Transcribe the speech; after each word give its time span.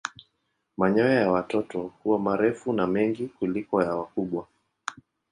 Manyoya 0.77 1.19
ya 1.21 1.31
watoto 1.31 1.79
huwa 2.03 2.19
marefu 2.19 2.73
na 2.73 2.87
mengi 2.87 3.27
kuliko 3.27 3.81
ya 3.83 3.95
wakubwa. 3.95 4.47